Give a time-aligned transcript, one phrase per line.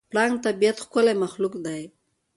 [0.11, 1.81] پړانګ د طبیعت ښکلی مخلوق دی.